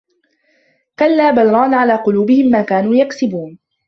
كَلّا 0.99 1.31
بَل 1.31 1.45
رانَ 1.49 1.73
عَلى 1.73 1.95
قُلوبِهِم 1.95 2.51
ما 2.51 2.61
كانوا 2.61 2.95
يَكسِبونَ 2.95 3.59